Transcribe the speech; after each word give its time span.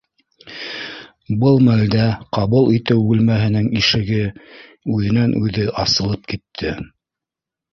Был 1.43 1.59
мәлдә 1.67 2.07
ҡабул 2.37 2.71
итеү 2.77 3.03
бүлмә 3.09 3.37
һенең 3.43 3.69
ишеге 3.83 4.19
үҙенән-үҙе 4.97 5.69
асылып 5.85 6.27
китте 6.35 6.77